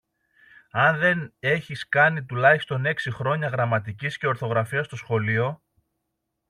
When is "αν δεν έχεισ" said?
0.71-1.89